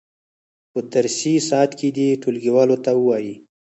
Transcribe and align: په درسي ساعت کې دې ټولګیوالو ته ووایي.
په 0.71 0.79
درسي 0.93 1.35
ساعت 1.49 1.71
کې 1.79 1.87
دې 1.97 2.07
ټولګیوالو 2.21 2.75
ته 2.83 2.91
ووایي. 2.99 3.33